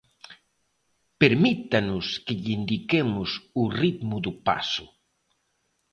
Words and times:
Permítanos 1.21 2.07
que 2.25 2.33
lle 2.41 2.53
indiquemos 2.59 3.29
o 3.61 3.63
ritmo 3.81 4.15
do 4.25 4.33
paso. 4.47 4.85